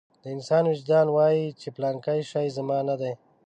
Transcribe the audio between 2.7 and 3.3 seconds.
نه دی.